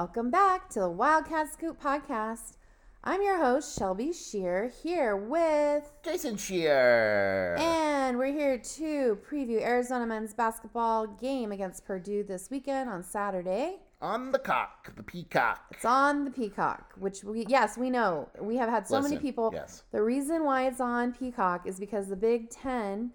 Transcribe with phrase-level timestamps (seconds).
[0.00, 2.56] Welcome back to the Wildcat Scoop podcast.
[3.04, 7.54] I'm your host, Shelby Shear, here with, Jason Shear.
[7.58, 13.76] and we're here to preview Arizona men's basketball game against Purdue this weekend on Saturday.
[14.00, 15.66] On the cock, the peacock.
[15.70, 18.30] It's on the Peacock, which we, yes, we know.
[18.40, 19.50] We have had so many people.
[19.52, 19.82] yes.
[19.92, 23.10] The reason why it's on Peacock is because the Big Ten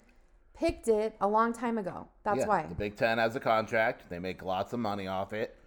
[0.54, 2.08] picked it a long time ago.
[2.24, 2.66] That's Yeah, why.
[2.70, 4.08] The Big Ten has a contract.
[4.08, 5.58] They make lots of money off it.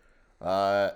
[0.40, 0.90] Uh,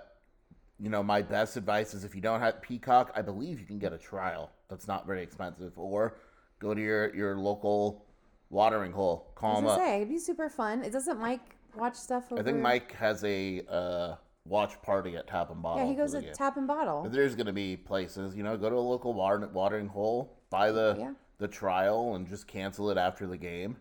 [0.83, 3.79] you know, my best advice is if you don't have Peacock, I believe you can
[3.79, 4.51] get a trial.
[4.69, 5.73] That's not very expensive.
[5.77, 6.17] Or
[6.59, 8.05] go to your, your local
[8.51, 9.31] watering hole.
[9.37, 9.79] Call gonna up.
[9.79, 10.83] say, it'd be super fun.
[10.83, 15.29] It doesn't Mike watch stuff over I think Mike has a uh, watch party at
[15.29, 15.85] Tap and Bottle.
[15.85, 16.35] Yeah, he goes to.
[16.35, 17.03] Tap and Bottle.
[17.05, 20.37] But there's going to be places, you know, go to a local water, watering hole,
[20.51, 21.13] buy the Yeah.
[21.39, 23.77] the trial, and just cancel it after the game.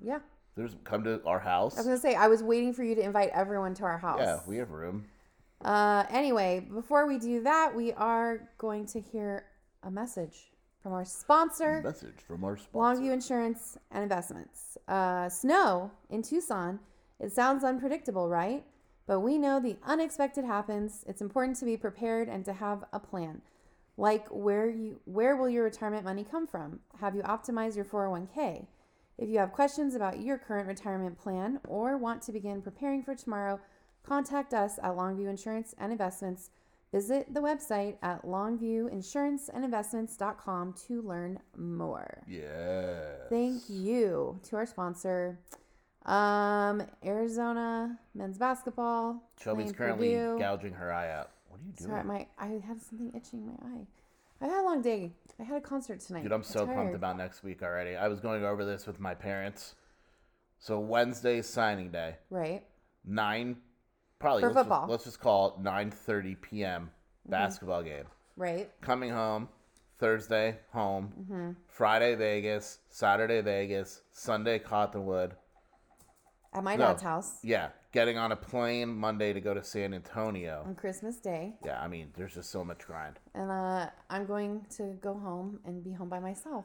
[0.00, 0.18] Yeah.
[0.56, 1.76] There's come to our house.
[1.76, 4.18] I was gonna say I was waiting for you to invite everyone to our house.
[4.20, 5.06] Yeah, we have room.
[5.64, 9.46] Uh, anyway, before we do that, we are going to hear
[9.82, 10.50] a message
[10.82, 13.00] from our sponsor, Message from our sponsor.
[13.00, 14.76] Longview Insurance and Investments.
[14.86, 16.78] Uh, snow in Tucson.
[17.18, 18.64] It sounds unpredictable, right?
[19.06, 21.04] But we know the unexpected happens.
[21.06, 23.40] It's important to be prepared and to have a plan.
[23.96, 26.80] Like where you where will your retirement money come from?
[27.00, 28.66] Have you optimized your 401k?
[29.16, 33.14] If you have questions about your current retirement plan or want to begin preparing for
[33.14, 33.60] tomorrow,
[34.06, 36.50] contact us at Longview Insurance and Investments.
[36.92, 42.22] Visit the website at longviewinsuranceandinvestments.com to learn more.
[42.28, 43.00] Yeah.
[43.28, 45.38] Thank you to our sponsor,
[46.06, 49.22] um, Arizona men's basketball.
[49.42, 50.38] Shelby's currently Purdue.
[50.38, 51.30] gouging her eye out.
[51.48, 51.90] What are you doing?
[51.90, 53.86] Sorry, my I had something itching my eye.
[54.40, 55.12] I had a long day.
[55.40, 56.22] I had a concert tonight.
[56.22, 57.96] Dude, I'm so pumped about next week already.
[57.96, 59.74] I was going over this with my parents.
[60.58, 62.64] So Wednesday signing day, Right.
[63.04, 63.56] nine,
[64.24, 64.82] probably For let's just- football.
[64.82, 64.90] Mm-hmm.
[64.90, 66.90] let's just call it 9:30 p.m.
[67.26, 68.04] basketball game.
[68.36, 68.70] Right.
[68.80, 69.48] Coming home
[69.98, 71.12] Thursday, home.
[71.20, 71.50] Mm-hmm.
[71.68, 75.34] Friday Vegas, Saturday Vegas, Sunday Cottonwood.
[76.52, 76.86] At my No.
[76.86, 80.62] dad's house Yeah, getting on a plane Monday to go to San Antonio.
[80.66, 83.18] on Christmas Day, Yeah, I mean, there's just so much grind.
[83.34, 86.64] and uh, I'm going to go home and be home by myself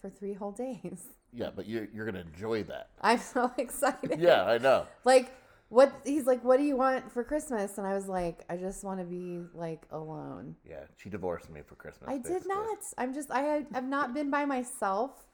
[0.00, 1.08] for three whole days.
[1.32, 2.90] Yeah, but you're you're gonna enjoy that.
[3.00, 4.20] I'm so excited.
[4.20, 4.86] Yeah, I know.
[5.04, 5.32] Like
[5.72, 7.78] what he's like, what do you want for Christmas?
[7.78, 10.54] And I was like, I just want to be like alone.
[10.68, 12.10] Yeah, she divorced me for Christmas.
[12.10, 12.78] I did not.
[12.98, 15.26] I'm just I have, I've not been by myself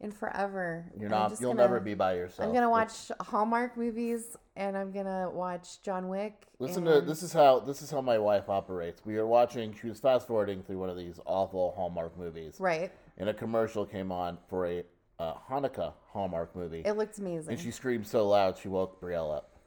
[0.00, 0.84] in forever.
[1.00, 1.30] You're not.
[1.40, 2.46] You'll gonna- never be by yourself.
[2.46, 6.34] I'm gonna watch Hallmark movies and I'm gonna watch John Wick.
[6.58, 9.00] Listen to this is how this is how my wife operates.
[9.06, 9.74] We were watching.
[9.80, 12.92] She was fast forwarding through one of these awful Hallmark movies, Right.
[13.16, 14.84] and a commercial came on for a
[15.18, 17.50] uh, Hanukkah Hallmark movie, It looked amazing.
[17.52, 19.57] and she screamed so loud she woke Brielle up.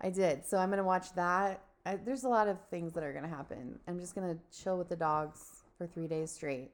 [0.00, 0.46] I did.
[0.46, 1.62] So I'm gonna watch that.
[1.86, 3.78] I, there's a lot of things that are gonna happen.
[3.88, 6.70] I'm just gonna chill with the dogs for three days straight.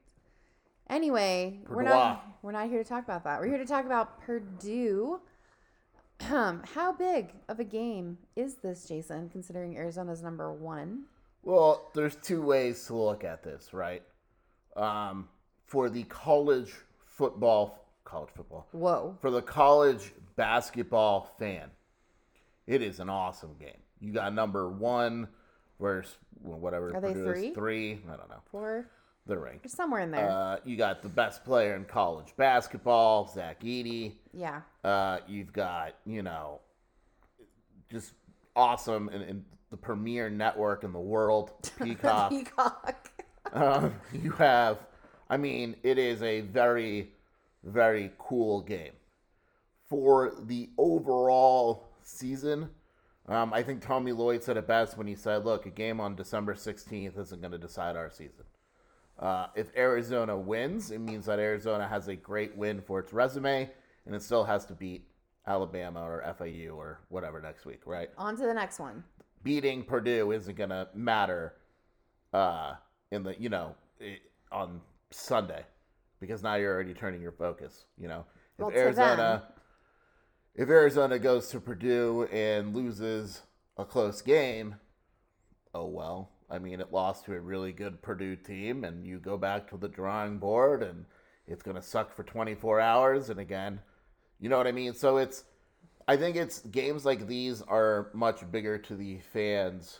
[0.89, 3.39] Anyway, we're not we're not here to talk about that.
[3.39, 5.19] We're here to talk about Purdue.
[6.21, 9.29] How big of a game is this, Jason?
[9.29, 11.03] Considering Arizona's number one.
[11.43, 14.03] Well, there's two ways to look at this, right?
[14.75, 15.27] Um,
[15.65, 16.73] for the college
[17.05, 19.15] football, college football, Whoa.
[19.21, 21.69] for the college basketball fan,
[22.67, 23.79] it is an awesome game.
[23.99, 25.27] You got number one
[25.79, 26.95] versus well, whatever.
[26.95, 27.53] Are they Purdue is, three?
[27.53, 27.91] Three.
[28.11, 28.41] I don't know.
[28.51, 28.89] Four.
[29.25, 29.69] They're ranked.
[29.69, 30.29] Somewhere in there.
[30.29, 34.13] Uh, you got the best player in college basketball, Zach Edey.
[34.33, 34.61] yeah.
[34.83, 36.61] Uh, you've got, you know,
[37.91, 38.13] just
[38.55, 41.51] awesome and, and the premier network in the world,
[41.83, 42.29] Peacock.
[42.29, 43.09] Peacock.
[43.53, 44.77] um, you have,
[45.29, 47.11] I mean, it is a very,
[47.63, 48.93] very cool game.
[49.89, 52.69] For the overall season.
[53.27, 56.15] Um, I think Tommy Lloyd said it best when he said, "Look, a game on
[56.15, 58.45] December 16th isn't going to decide our season.
[59.19, 63.69] Uh, if Arizona wins, it means that Arizona has a great win for its resume,
[64.05, 65.07] and it still has to beat
[65.45, 68.09] Alabama or FIU or whatever next week, right?
[68.17, 69.03] On to the next one.
[69.43, 71.55] Beating Purdue isn't going to matter
[72.33, 72.73] uh,
[73.11, 74.17] in the you know i
[74.51, 74.81] on
[75.11, 75.65] Sunday
[76.19, 77.85] because now you're already turning your focus.
[77.97, 78.25] You know,
[78.57, 79.41] if Well, Arizona them.
[80.57, 83.43] If Arizona goes to Purdue and loses
[83.77, 84.75] a close game,
[85.73, 86.31] oh well.
[86.49, 89.77] I mean, it lost to a really good Purdue team, and you go back to
[89.77, 91.05] the drawing board, and
[91.45, 93.29] it's going to suck for 24 hours.
[93.29, 93.81] And again,
[94.39, 94.93] you know what I mean?
[94.93, 95.43] So it's,
[96.07, 99.99] I think it's games like these are much bigger to the fans,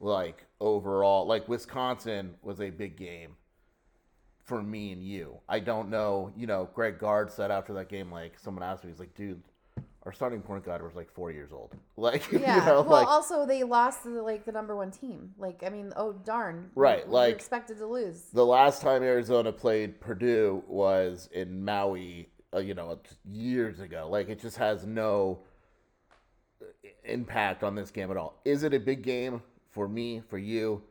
[0.00, 1.26] like overall.
[1.26, 3.36] Like Wisconsin was a big game
[4.46, 5.38] for me and you.
[5.48, 8.90] I don't know, you know, Greg Gard said after that game, like, someone asked me,
[8.90, 9.42] he's like, dude,
[10.04, 11.74] our starting point guard was like four years old.
[11.96, 12.60] Like, Yeah.
[12.60, 15.30] you know, well, like, also they lost to the, like the number one team.
[15.38, 16.70] Like, I mean, oh darn.
[16.76, 18.22] Right, like- expected to lose.
[18.32, 24.08] the last time Arizona played Purdue was in Maui, uh, you know, years ago.
[24.10, 25.40] Like, it just has no
[27.04, 28.40] impact on this game at all.
[28.44, 30.82] Is it a big game for me, for you,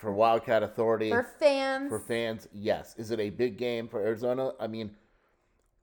[0.00, 1.10] for Wildcat Authority?
[1.10, 1.90] For fans.
[1.90, 2.94] For fans, yes.
[2.96, 4.52] Is it a big game for Arizona?
[4.58, 4.92] I mean,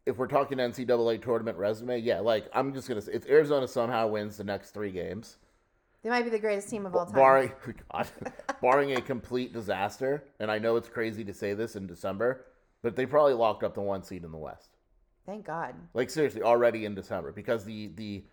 [0.07, 2.19] if we're talking NCAA tournament resume, yeah.
[2.19, 5.37] Like I'm just gonna say, if Arizona somehow wins the next three games,
[6.01, 7.13] They might be the greatest team of all time.
[7.13, 7.51] barring
[7.91, 8.07] God,
[8.61, 12.45] barring a complete disaster, and I know it's crazy to say this in December,
[12.81, 14.77] but they probably locked up the one seed in the West.
[15.27, 15.75] Thank God.
[15.93, 18.23] Like seriously, already in December because the the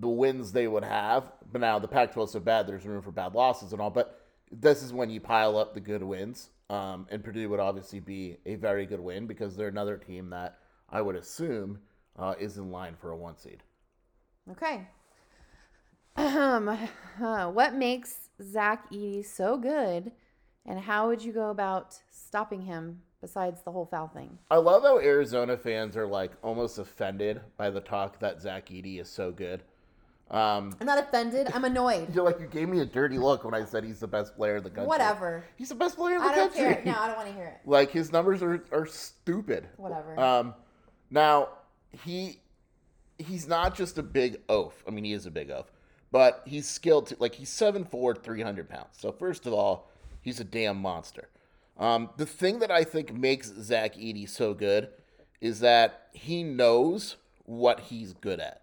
[0.00, 1.30] the wins they would have.
[1.52, 3.90] But now the Pac-12 is so bad, there's room for bad losses and all.
[3.90, 6.50] But this is when you pile up the good wins.
[6.70, 10.58] Um, and Purdue would obviously be a very good win because they're another team that
[10.88, 11.78] I would assume
[12.18, 13.62] uh, is in line for a one seed.
[14.50, 14.86] Okay.
[16.16, 16.68] Um,
[17.22, 20.12] uh, what makes Zach Edey so good,
[20.64, 24.38] and how would you go about stopping him besides the whole foul thing?
[24.50, 29.00] I love how Arizona fans are like almost offended by the talk that Zach Edey
[29.00, 29.62] is so good.
[30.30, 31.50] Um, I'm not offended.
[31.54, 32.08] I'm annoyed.
[32.14, 34.56] you're like you gave me a dirty look when I said he's the best player
[34.56, 34.86] in the country.
[34.86, 35.44] Whatever.
[35.56, 36.74] He's the best player in the I don't country.
[36.74, 36.82] care.
[36.84, 37.68] No, I don't want to hear it.
[37.68, 39.68] Like his numbers are, are stupid.
[39.76, 40.18] Whatever.
[40.18, 40.54] Um,
[41.10, 41.50] now
[41.90, 42.40] he
[43.18, 44.82] he's not just a big oaf.
[44.88, 45.70] I mean, he is a big oaf,
[46.10, 47.08] but he's skilled.
[47.08, 48.88] To, like he's 7'4", 300 pounds.
[48.92, 51.28] So first of all, he's a damn monster.
[51.76, 54.88] Um, the thing that I think makes Zach Edey so good
[55.40, 58.62] is that he knows what he's good at.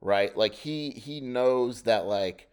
[0.00, 0.36] Right?
[0.36, 2.48] Like he he knows that like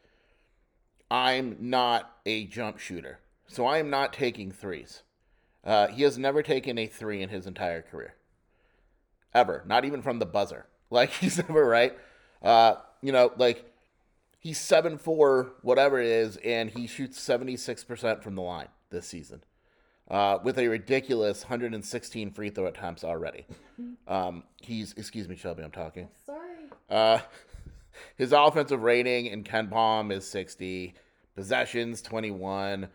[1.11, 3.19] I'm not a jump shooter.
[3.47, 5.03] So I am not taking threes.
[5.63, 8.15] Uh, he has never taken a three in his entire career.
[9.33, 9.63] Ever.
[9.65, 10.67] Not even from the buzzer.
[10.91, 11.97] Like he's never right.
[12.43, 13.65] Uh, you know, like
[14.39, 18.67] he's seven four, whatever it is, and he shoots seventy six percent from the line
[18.91, 19.43] this season.
[20.09, 23.45] Uh, with a ridiculous 116 free throw attempts already.
[24.07, 26.07] Um, he's excuse me, Shelby, I'm talking.
[26.27, 26.44] Sorry.
[26.89, 27.19] Uh,
[28.17, 30.93] his offensive rating in KenPom is 60,
[31.35, 32.87] possessions 21,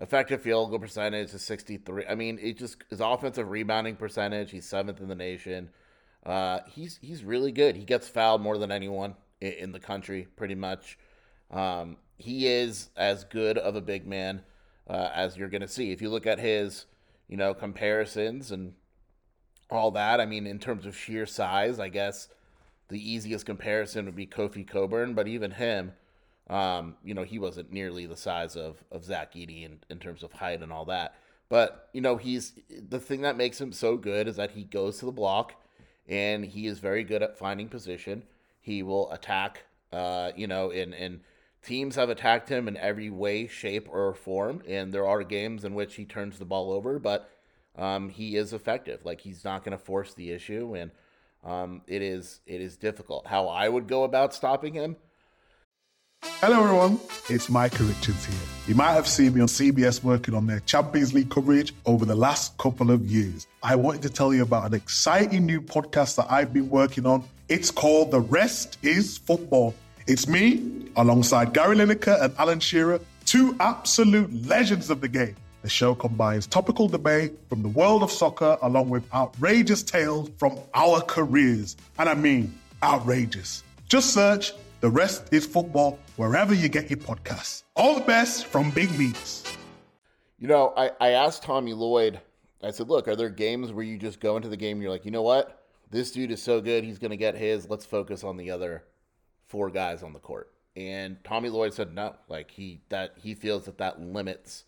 [0.00, 2.04] effective field goal percentage is 63.
[2.08, 5.70] I mean, it just his offensive rebounding percentage, he's seventh in the nation.
[6.24, 7.76] Uh, he's he's really good.
[7.76, 10.98] He gets fouled more than anyone in, in the country, pretty much.
[11.50, 14.42] Um, he is as good of a big man
[14.88, 15.92] uh, as you're going to see.
[15.92, 16.86] If you look at his,
[17.28, 18.74] you know, comparisons and
[19.70, 22.28] all that, I mean, in terms of sheer size, I guess
[22.88, 25.92] the easiest comparison would be Kofi Cockburn, but even him,
[26.48, 30.22] um, you know, he wasn't nearly the size of, of Zach Eady in, in terms
[30.22, 31.16] of height and all that.
[31.48, 32.52] But, you know, he's
[32.88, 35.54] the thing that makes him so good is that he goes to the block
[36.08, 38.22] and he is very good at finding position.
[38.60, 41.20] He will attack, uh, you know, and, and
[41.62, 44.62] teams have attacked him in every way, shape, or form.
[44.68, 47.30] And there are games in which he turns the ball over, but
[47.76, 49.04] um, he is effective.
[49.04, 50.90] Like he's not going to force the issue, and
[51.44, 53.26] um, it is it is difficult.
[53.26, 54.96] How I would go about stopping him?
[56.40, 56.98] Hello, everyone.
[57.28, 58.36] It's Micah Richards here.
[58.66, 62.14] You might have seen me on CBS working on their Champions League coverage over the
[62.14, 63.46] last couple of years.
[63.62, 67.24] I wanted to tell you about an exciting new podcast that I've been working on.
[67.48, 69.74] It's called The Rest is Football.
[70.06, 75.36] It's me, alongside Gary Lineker and Alan Shearer, two absolute legends of the game.
[75.66, 80.60] The show combines topical debate from the world of soccer along with outrageous tales from
[80.74, 81.76] our careers.
[81.98, 83.64] And I mean, outrageous.
[83.88, 87.64] Just search The Rest is Football wherever you get your podcasts.
[87.74, 89.42] All the best from Big Meats.
[90.38, 92.20] You know, I, I asked Tommy Lloyd,
[92.62, 94.92] I said, look, are there games where you just go into the game and you're
[94.92, 95.64] like, you know what?
[95.90, 97.68] This dude is so good, he's going to get his.
[97.68, 98.84] Let's focus on the other
[99.48, 100.52] four guys on the court.
[100.76, 102.14] And Tommy Lloyd said no.
[102.28, 104.62] Like he that he feels that that limits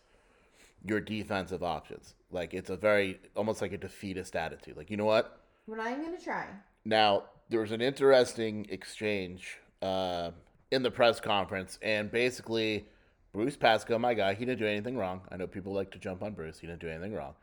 [0.84, 2.14] your defensive options.
[2.30, 4.76] Like it's a very almost like a defeatist attitude.
[4.76, 5.40] Like you know what?
[5.66, 6.46] We're not even gonna try.
[6.84, 10.30] Now there was an interesting exchange uh,
[10.70, 12.86] in the press conference, and basically
[13.32, 15.22] Bruce Pascoe, my guy, he didn't do anything wrong.
[15.30, 16.58] I know people like to jump on Bruce.
[16.58, 17.34] He didn't do anything wrong,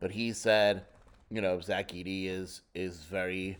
[0.00, 0.84] but he said,
[1.30, 3.58] you know, Zach Edey is is very,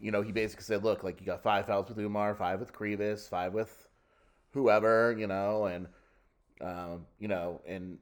[0.00, 2.72] you know, he basically said, look, like you got five fouls with Oumar, five with
[2.72, 3.88] Krivas, five with
[4.52, 5.86] whoever, you know, and
[6.60, 7.98] um, you know, and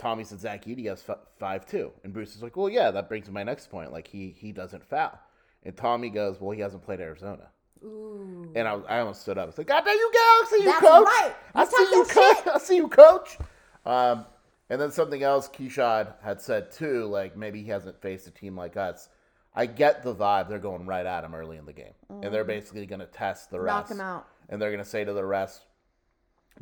[0.00, 3.08] Tommy said Zach Edey has f- five two, and Bruce is like, well, yeah, that
[3.08, 3.92] brings me my next point.
[3.92, 5.18] Like he he doesn't foul,
[5.62, 7.48] and Tommy goes, well, he hasn't played Arizona.
[7.84, 8.50] Ooh.
[8.56, 9.44] And I, was, I almost stood up.
[9.44, 10.10] I was like, God damn you,
[10.48, 11.04] see you, That's coach.
[11.06, 11.34] right.
[11.54, 12.46] I see you, coach.
[12.54, 13.38] I see you, coach.
[13.86, 14.26] Um,
[14.68, 18.56] and then something else Keshad had said too, like maybe he hasn't faced a team
[18.56, 19.08] like us.
[19.54, 20.48] I get the vibe.
[20.48, 23.50] They're going right at him early in the game, and they're basically going to test
[23.50, 23.66] the Mm.
[23.66, 23.92] Knock rest.
[23.92, 24.26] him out.
[24.48, 25.62] And they're going to say to the rest,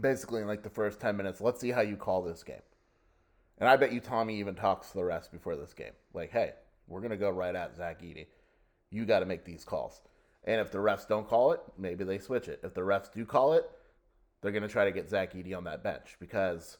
[0.01, 2.63] basically in like the first ten minutes, let's see how you call this game.
[3.59, 5.93] And I bet you Tommy even talks to the rest before this game.
[6.15, 6.53] Like, hey,
[6.87, 8.27] we're going to go right at Zach Edey.
[8.91, 10.01] You got to make these calls.
[10.45, 12.61] And if the refs don't call it, maybe they switch it.
[12.63, 13.69] If the refs do call it,
[14.41, 16.79] they're going to try to get Zach Edey on that bench because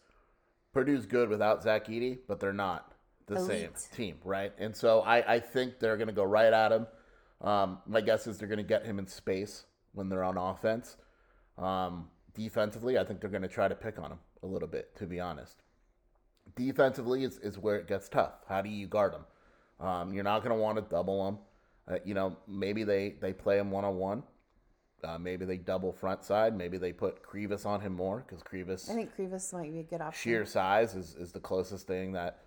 [0.73, 2.95] Purdue's good without Zach Edey, but they're not
[3.27, 4.53] the same team, right?
[4.59, 6.87] And so I, I think they're going to go right at him.
[7.41, 10.97] Um, my guess is they're going to get him in space when they're on offense.
[11.59, 14.97] Um, defensively, I think they're going to try to pick on him a little bit,
[14.97, 15.63] to be honest.
[16.57, 18.35] Defensively is, is where it gets tough.
[18.49, 19.25] How do you guard them?
[19.87, 21.39] Um, you're not going to want to double them.
[21.87, 24.23] Uh, you know, maybe they, they play him one on one.
[25.21, 26.57] Maybe they double front side.
[26.57, 28.91] Maybe they put Krivas on him more because Krivas.
[28.91, 30.19] I think Krivas might be a good option.
[30.21, 32.41] sheer size is, is the closest thing that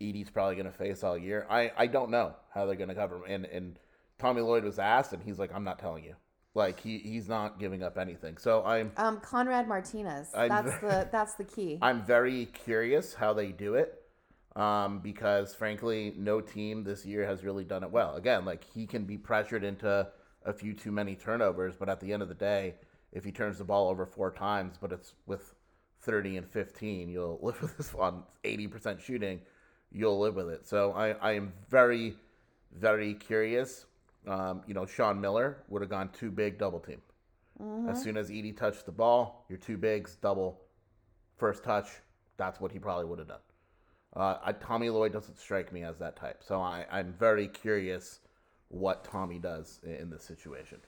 [0.00, 1.46] Edey's probably going to face all year.
[1.50, 3.24] I, I don't know how they're going to cover him.
[3.26, 3.78] And, and
[4.18, 6.14] Tommy Lloyd was asked, and he's like, I'm not telling you.
[6.54, 8.36] Like, he, he's not giving up anything.
[8.36, 10.30] So I'm, Um, Conrad Martinez.
[10.34, 11.78] I'm That's ve- the that's the key.
[11.82, 14.02] I'm very curious how they do it
[14.56, 18.16] um, because, frankly, no team this year has really done it well.
[18.16, 20.08] Again, like, he can be pressured into
[20.44, 22.74] a few too many turnovers, but at the end of the day,
[23.12, 25.54] if he turns the ball over four times, but it's with
[26.00, 29.40] 30 and 15, you'll live with this on 80% shooting,
[29.92, 30.66] you'll live with it.
[30.66, 32.14] So I, I am very,
[32.76, 33.86] very curious.
[34.26, 37.00] Um, you know, Sean Miller would have gone too big double team.
[37.88, 40.62] As soon as Edey touched the ball, your two bigs, double,
[41.36, 41.88] first touch.
[42.38, 43.40] That's what he probably would have done.
[44.16, 46.42] Uh, I, Tommy Lloyd doesn't strike me as that type.
[46.42, 48.20] So I, I'm very curious
[48.68, 50.78] what Tommy does in, in this situation.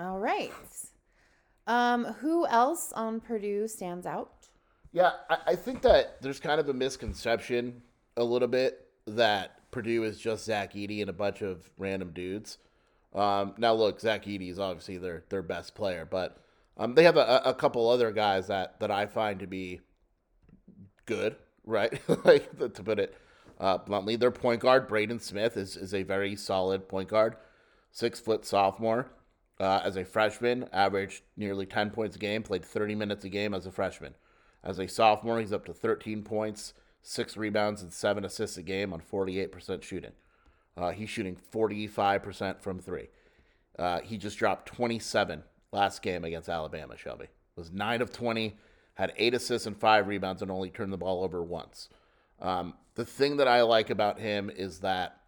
[0.00, 0.52] All right.
[1.66, 4.48] Um, who else on Purdue stands out?
[4.92, 7.82] Yeah, I, I think that there's kind of a misconception
[8.16, 12.58] a little bit that Purdue is just Zach Edey and a bunch of random dudes.
[13.14, 16.38] Um, now, look, Zach Edey is obviously their their best player, but
[16.76, 19.80] um, they have a, a couple other guys that, that I find to be
[21.06, 22.00] good, right?
[22.24, 23.16] like to put it
[23.58, 27.36] uh, bluntly, their point guard Braden Smith is is a very solid point guard,
[27.90, 29.10] six foot sophomore.
[29.60, 33.52] Uh, as a freshman, averaged nearly 10 points a game, played 30 minutes a game
[33.52, 34.14] as a freshman.
[34.62, 38.92] As a sophomore, he's up to 13 points, six rebounds, and seven assists a game
[38.92, 40.12] on 48% shooting.
[40.76, 43.08] Uh, he's shooting 45% from three.
[43.78, 47.26] Uh, he just dropped 27 last game against Alabama, Shelby.
[47.56, 48.56] Was 9 of 20,
[48.94, 51.88] had eight assists and five rebounds, and only turned the ball over once.
[52.40, 55.20] Um, the thing that I like about him is that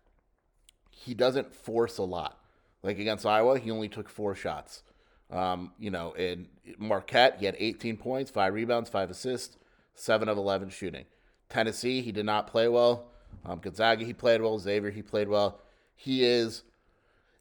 [0.90, 2.38] he doesn't force a lot.
[2.82, 4.82] Like against Iowa, he only took four shots.
[5.30, 6.48] Um, you know, in
[6.78, 9.56] Marquette, he had 18 points, five rebounds, five assists,
[9.94, 11.04] seven of 11 shooting.
[11.50, 13.08] Tennessee, he did not play well.
[13.44, 14.58] Um, Gonzaga, he played well.
[14.58, 15.60] Xavier, he played well.
[15.96, 16.62] He is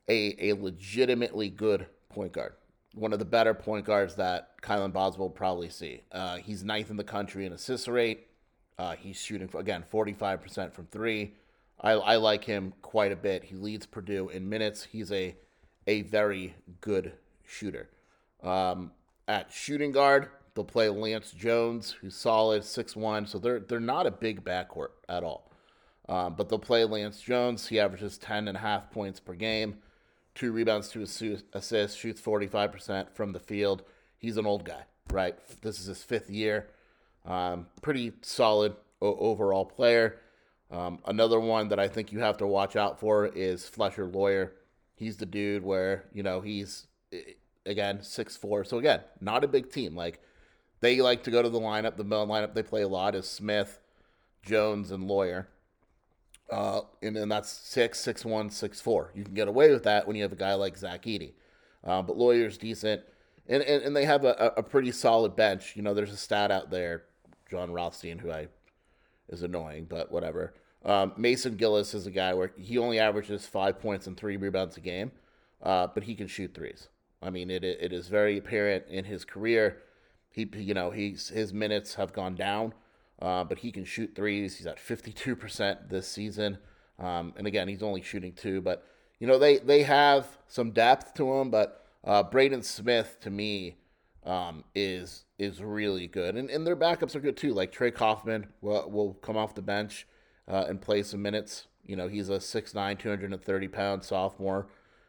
[0.09, 2.53] a, a legitimately good point guard.
[2.95, 6.01] One of the better point guards that Kylan Boswell will probably see.
[6.11, 8.27] Uh, he's ninth in the country in assist rate.
[8.77, 11.35] Uh, he's shooting, again, 45% from three.
[11.79, 13.43] I, I like him quite a bit.
[13.43, 14.87] He leads Purdue in minutes.
[14.91, 15.35] He's a
[15.87, 17.13] a very good
[17.45, 17.89] shooter.
[18.43, 18.91] Um,
[19.27, 23.29] at shooting guard, they'll play Lance Jones, who's solid, 6'1".
[23.29, 25.49] So they're they're not a big backcourt at all.
[26.09, 27.67] Um, but they'll play Lance Jones.
[27.67, 29.77] He averages 10 and a half points per game,
[30.35, 31.03] two rebounds, two
[31.53, 33.83] assists, shoots 45% from the field.
[34.17, 35.35] He's an old guy, right?
[35.61, 36.67] This is his fifth year.
[37.25, 40.19] Um, pretty solid o- overall player.
[40.71, 44.53] Um, another one that I think you have to watch out for is Fletcher Loyer.
[44.95, 46.87] He's the dude where, you know, he's,
[47.65, 48.63] again, six four.
[48.63, 49.95] So, again, not a big team.
[49.95, 50.21] Like,
[50.81, 51.97] they like to go to the lineup.
[51.97, 53.79] The lineup they play a lot is Smith,
[54.43, 55.47] Jones, and Loyer.
[56.49, 59.11] Uh, and then that's six, six, one, six, four.
[59.13, 61.33] You can get away with that when you have a guy like Zach Edey.
[61.83, 63.03] Uh, but Loyer's decent,
[63.47, 65.75] and and, and they have a, a pretty solid bench.
[65.75, 67.03] You know, there's a stat out there,
[67.49, 68.47] Jon Rothstein, who I
[69.29, 70.53] is annoying, but whatever.
[70.83, 74.77] Um, Mason Gillis is a guy where he only averages five points and three rebounds
[74.77, 75.11] a game,
[75.61, 76.87] uh, but he can shoot threes.
[77.21, 79.83] I mean, it it is very apparent in his career.
[80.29, 82.73] He you know he's his minutes have gone down,
[83.21, 84.57] uh, but he can shoot threes.
[84.57, 86.57] He's at fifty two percent this season,
[86.99, 88.61] um, and again he's only shooting two.
[88.61, 88.85] But
[89.19, 93.77] you know they they have some depth to him, but uh, Braden Smith to me
[94.23, 97.53] um, is is really good, and and their backups are good too.
[97.53, 100.07] Like Trey Kaufman will will come off the bench
[100.47, 101.67] uh, and play some minutes.
[101.85, 104.67] You know he's a 6'9", 230 pound sophomore,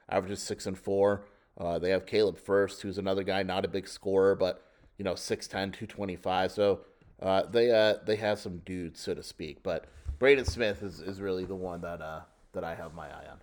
[0.08, 1.26] averages six and four.
[1.58, 4.64] Uh, they have Caleb Furst, who's another guy, not a big scorer, but
[5.00, 6.52] you know 6'10", 225.
[6.52, 6.80] So
[7.22, 9.62] uh, they uh, they have some dudes, so to speak.
[9.62, 9.86] But
[10.18, 12.20] Braden Smith is, is really the one that uh,
[12.52, 13.40] that I have my eye on.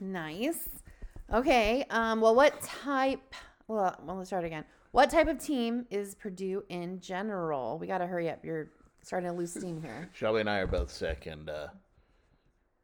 [0.00, 0.68] Nice.
[1.32, 1.86] Okay.
[1.88, 3.32] Um, well, what type?
[3.68, 4.64] Well, well, let's start again.
[4.90, 7.78] What type of team is Purdue in general?
[7.78, 8.44] We got to hurry up.
[8.44, 8.72] You're
[9.04, 10.10] starting to lose steam here.
[10.14, 11.68] Shelby and I are both sick, and uh,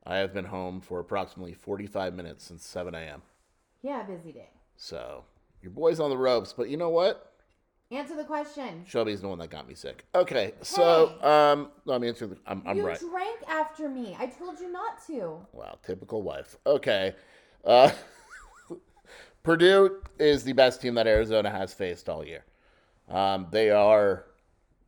[0.06, 3.22] I have been home for approximately 45 minutes since 7 a.m.
[3.82, 4.50] Yeah, busy day.
[4.76, 5.24] So
[5.62, 7.32] your boy's on the ropes, but you know what?
[7.90, 8.84] Answer the question.
[8.86, 10.04] Shelby's the one that got me sick.
[10.14, 12.26] Okay, so um, let me answer.
[12.26, 13.00] The, I'm, I'm you right.
[13.00, 14.14] drank after me.
[14.18, 15.38] I told you not to.
[15.52, 16.56] Wow, typical wife.
[16.66, 17.14] Okay.
[17.64, 17.90] Uh,
[19.42, 22.44] Purdue is the best team that Arizona has faced all year.
[23.08, 24.26] Um, they are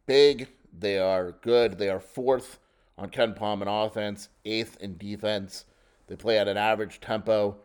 [0.05, 0.49] big.
[0.79, 1.79] They are good.
[1.79, 2.59] They are fourth
[2.99, 5.65] on KenPom in offense, eighth in defense.
[6.07, 7.57] They play at an average tempo.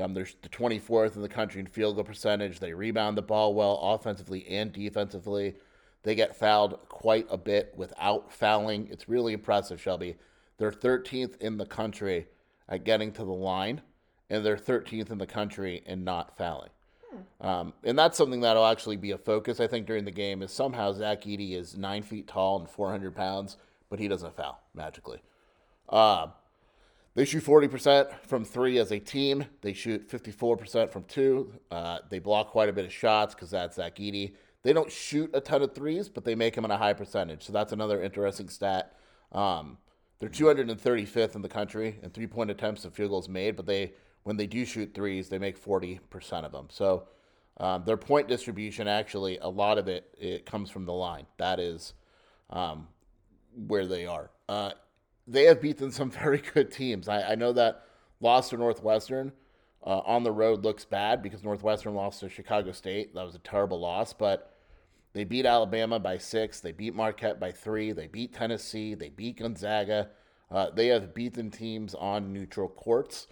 [0.00, 2.60] Um, they're the 24th in the country in field goal percentage.
[2.60, 5.54] They rebound the ball well offensively and defensively.
[6.02, 8.88] They get fouled quite a bit without fouling.
[8.90, 10.16] It's really impressive, Shelby.
[10.58, 12.26] They're 13th in the country
[12.68, 13.82] at getting to the line,
[14.30, 16.70] and they're 13th in the country in not fouling.
[17.40, 20.42] Um, and that's something that'll actually be a focus, I think, during the game.
[20.42, 23.56] Is somehow Zach Edey is nine feet tall and 400 pounds,
[23.90, 25.20] but he doesn't foul magically.
[25.88, 26.28] Uh,
[27.14, 29.44] they shoot 40% from three as a team.
[29.60, 31.52] They shoot 54% from two.
[31.70, 34.34] Uh, they block quite a bit of shots because that's Zach Edey.
[34.62, 37.42] They don't shoot a ton of threes, but they make them in a high percentage.
[37.42, 38.96] So that's another interesting stat.
[39.32, 39.78] Um,
[40.20, 43.94] they're 235th in the country in three point attempts and field goals made, but they
[44.22, 45.98] when they do shoot threes, they make 40%
[46.44, 46.68] of them.
[46.70, 47.08] So
[47.58, 51.26] um, their point distribution, actually, a lot of it, it comes from the line.
[51.38, 51.94] That is
[52.50, 52.86] um,
[53.66, 54.30] where they are.
[54.48, 54.70] Uh,
[55.26, 57.08] they have beaten some very good teams.
[57.08, 57.84] I, I know that
[58.20, 59.32] loss to Northwestern
[59.84, 63.14] uh, on the road looks bad because Northwestern lost to Chicago State.
[63.14, 64.56] That was a terrible loss, but
[65.12, 66.60] they beat Alabama by six.
[66.60, 67.92] They beat Marquette by three.
[67.92, 68.94] They beat Tennessee.
[68.94, 70.10] They beat Gonzaga.
[70.50, 73.26] Uh, they have beaten teams on neutral courts.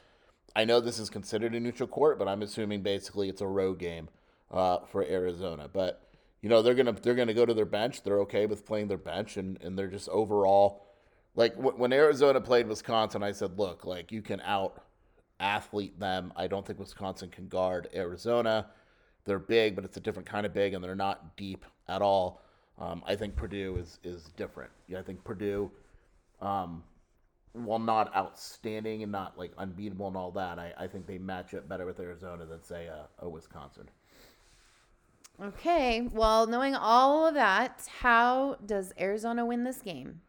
[0.57, 3.79] I know this is considered a neutral court, but I'm assuming basically it's a road
[3.79, 4.09] game
[4.51, 5.69] uh, for Arizona.
[5.73, 6.03] But
[6.43, 8.03] you know they're gonna they're gonna go to their bench.
[8.03, 10.87] They're okay with playing their bench, and and they're just overall
[11.35, 13.23] like when Arizona played Wisconsin.
[13.23, 14.83] I said, look, like you can out
[15.39, 16.33] athlete them.
[16.37, 18.67] I don't think Wisconsin can guard Arizona.
[19.25, 22.43] They're big, but it's a different kind of big, and they're not deep at all.
[22.79, 24.71] Um, I think Purdue is is different.
[24.89, 25.71] Yeah, I think Purdue.
[26.41, 26.83] Um,
[27.53, 31.53] while not outstanding and not like unbeatable and all that, I, I think they match
[31.55, 33.89] up better with Arizona than say a, a Wisconsin.
[35.43, 36.03] Okay.
[36.13, 40.21] Well, knowing all of that, how does Arizona win this game?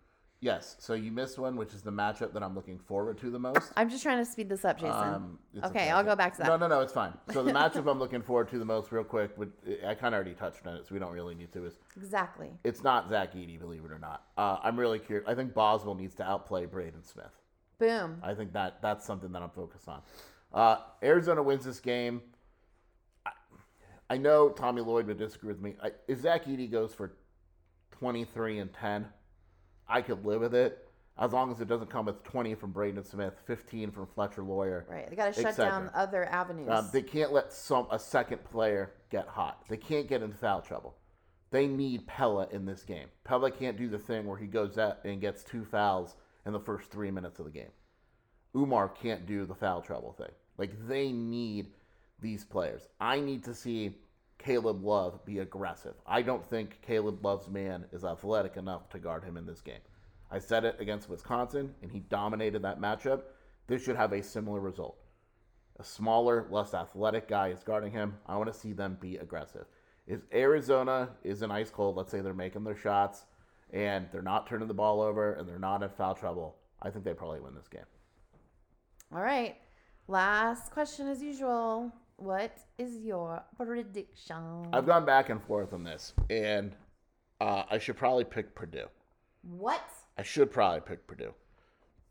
[0.42, 0.76] Yes.
[0.80, 3.72] So you missed one, which is the matchup that I'm looking forward to the most.
[3.78, 4.92] I'm just trying to speed this up, Jason.
[4.92, 6.48] Um, okay, I'll go back to that.
[6.48, 7.14] No, no, no, it's fine.
[7.32, 9.50] So the matchup I'm looking forward to the most, real quick, but
[9.86, 11.66] I kind of already touched on it, so we don't really need to.
[11.66, 12.50] Is Exactly.
[12.64, 14.24] it's not Zach Edey, believe it or not.
[14.36, 15.30] Uh, I'm really curious.
[15.30, 17.26] I think Boswell needs to outplay Braden Smith.
[17.78, 18.20] Boom.
[18.24, 20.02] I think that that's something that I'm focused on.
[20.52, 22.20] Uh, Arizona wins this game.
[23.28, 23.32] I,
[24.10, 25.76] I know Tommy Lloyd would disagree with me.
[25.84, 27.14] I, if Zach Edey goes for
[27.92, 29.06] 23 and 10,
[29.92, 30.88] I could live with it
[31.20, 34.86] as long as it doesn't come with 20 from Braden Smith, 15 from Fletcher Loyer.
[34.90, 35.10] Right.
[35.10, 36.70] They got to shut down other avenues.
[36.70, 39.64] Um, they can't let some a second player get hot.
[39.70, 40.96] They can't get into foul trouble.
[41.52, 43.08] They need Pelle in this game.
[43.26, 46.60] Pelle can't do the thing where he goes out and gets two fouls in the
[46.60, 47.72] first three minutes of the game.
[48.56, 50.32] Oumar can't do the foul trouble thing.
[50.58, 51.68] Like they need
[52.22, 52.88] these players.
[53.00, 53.98] I need to see
[54.44, 55.94] Caleb Love be aggressive.
[56.06, 59.82] I don't think Caleb Love's man is athletic enough to guard him in this game.
[60.32, 63.22] I said it against Wisconsin, and he dominated that matchup.
[63.68, 64.98] This should have a similar result.
[65.80, 68.16] A smaller, less athletic guy is guarding him.
[68.26, 69.66] I want to see them be aggressive.
[70.08, 73.26] If Arizona is in ice cold, let's say they're making their shots
[73.72, 77.06] and they're not turning the ball over and they're not in foul trouble, I think
[77.06, 77.86] they probably win this game.
[79.14, 79.58] All right.
[80.08, 81.92] Last question as usual.
[82.22, 84.68] What is your prediction?
[84.72, 86.76] I've gone back and forth on this, and
[87.40, 88.86] uh, I should probably pick Purdue.
[89.42, 89.82] What?
[90.20, 91.34] I should probably pick Purdue,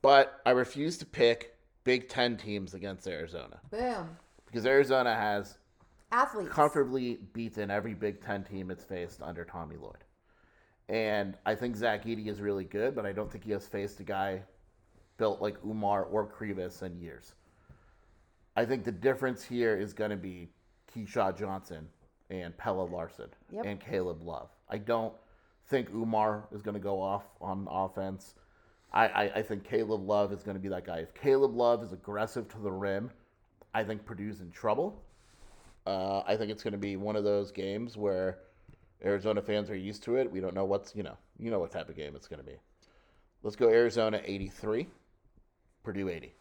[0.02, 4.16] but I refuse to pick Big Ten teams against Arizona Boom.
[4.46, 5.58] because Arizona has
[6.10, 6.50] Athletes.
[6.52, 10.02] comfortably beaten every Big Ten team it's faced under Tommy Lloyd.
[10.88, 14.00] And I think Zach Edey is really good, but I don't think he has faced
[14.00, 14.42] a guy
[15.18, 17.34] built like Oumar or Krivas in years.
[18.60, 20.50] I think the difference here is going to be
[20.94, 21.88] Keshad Johnson
[22.28, 23.64] and Pelle Larsson Yep.
[23.64, 24.50] and Caleb Love.
[24.68, 25.14] I don't
[25.68, 28.34] think Oumar is going to go off on offense.
[28.92, 30.98] I, I, I think Caleb Love is going to be that guy.
[30.98, 33.10] If Caleb Love is aggressive to the rim,
[33.72, 35.02] I think Purdue's in trouble.
[35.86, 38.40] Uh, I think it's going to be one of those games where
[39.02, 40.30] Arizona fans are used to it.
[40.30, 42.46] We don't know what's you know you know what type of game it's going to
[42.46, 42.58] be.
[43.42, 44.86] Let's go Arizona eighty three,
[45.82, 46.34] Purdue eighty.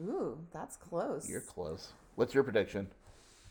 [0.00, 1.28] Ooh, that's close.
[1.28, 1.88] You're close.
[2.16, 2.88] What's your prediction?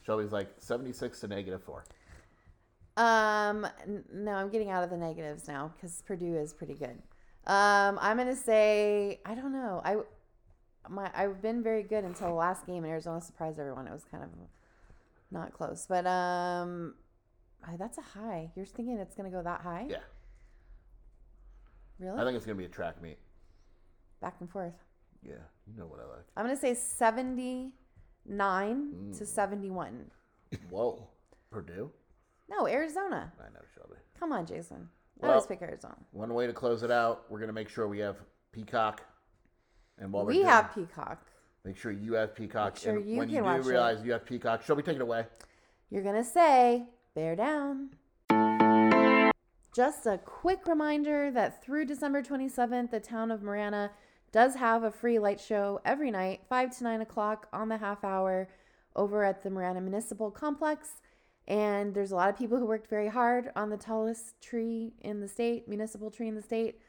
[0.05, 1.85] Shelby's like seventy six to negative four.
[2.95, 7.01] Um, n- no, I'm getting out of the negatives now because Purdue is pretty good.
[7.45, 9.81] Um, I'm gonna say I don't know.
[9.83, 9.97] I
[10.89, 13.87] my I've been very good until the last game, and Arizona surprised everyone.
[13.87, 14.29] It was kind of
[15.31, 16.95] not close, but um,
[17.77, 18.51] that's a high.
[18.55, 19.87] You're thinking it's gonna go that high?
[19.89, 19.97] Yeah,
[21.99, 22.19] Really?
[22.19, 23.17] I think it's going to be a track meet.
[24.21, 24.73] Back and forth.
[25.27, 25.35] Yeah,
[25.67, 26.25] you know what I like.
[26.35, 27.71] I'm gonna say 79
[29.17, 29.27] to mm.
[29.27, 30.11] 71.
[30.69, 31.07] Whoa,
[31.51, 31.91] Purdue.
[32.49, 33.33] No, Arizona.
[33.39, 33.95] I know Shelby.
[34.19, 34.87] Come on, Jason.
[35.21, 35.97] I Well, always pick Arizona.
[36.11, 38.15] One way to close it out, we're going to make sure we have
[38.53, 39.01] Peacock.
[39.97, 41.25] And while we're We doing- have Peacock.
[41.65, 42.75] Make sure you have Peacock.
[42.75, 43.71] Make sure and you when can you watch do it.
[43.71, 45.25] realize you have Peacock, Shelby, take it away.
[45.89, 47.89] You're going to say, bear down.
[49.75, 53.91] Just a quick reminder that through December 27th, the town of Marana
[54.37, 58.03] does have a free light show every night, 5 to 9 o'clock on the half
[58.03, 58.47] hour
[58.95, 61.01] over at the Marana Municipal Complex.
[61.47, 65.21] And there's a lot of people who worked very hard on the tallest tree in
[65.21, 66.79] the state, municipal tree in the state.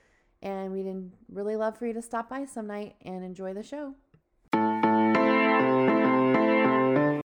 [0.43, 3.95] And we'd really love for you to stop by some night and enjoy the show.